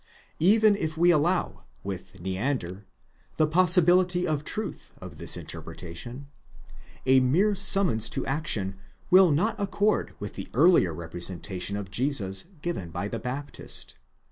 Even 0.39 0.75
if 0.75 0.97
we 0.97 1.11
allow, 1.11 1.65
with 1.83 2.19
Neander, 2.19 2.85
the 3.37 3.45
possibility 3.45 4.25
of 4.25 4.43
truth 4.43 4.91
to 4.99 5.09
this 5.09 5.37
inter 5.37 5.61
pretation, 5.61 6.23
a 7.05 7.19
mere 7.19 7.53
summons 7.53 8.09
to 8.09 8.25
action 8.25 8.77
will 9.11 9.29
not 9.29 9.59
accord 9.61 10.15
with 10.19 10.33
the 10.33 10.49
earlier 10.55 10.91
repre 10.91 11.21
sentation 11.21 11.77
of 11.79 11.91
Jesus 11.91 12.45
given 12.63 12.89
by 12.89 13.07
the 13.09 13.19
Baptist. 13.19 13.95